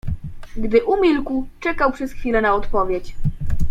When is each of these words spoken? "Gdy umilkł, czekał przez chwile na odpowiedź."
"Gdy 0.57 0.81
umilkł, 0.83 1.47
czekał 1.59 1.91
przez 1.91 2.13
chwile 2.13 2.41
na 2.41 2.53
odpowiedź." 2.55 3.15